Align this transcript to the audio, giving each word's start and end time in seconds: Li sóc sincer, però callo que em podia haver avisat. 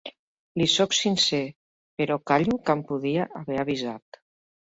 Li 0.61 0.65
sóc 0.75 0.95
sincer, 0.99 1.41
però 2.01 2.17
callo 2.33 2.59
que 2.65 2.77
em 2.77 2.83
podia 2.93 3.29
haver 3.43 3.61
avisat. 3.67 4.21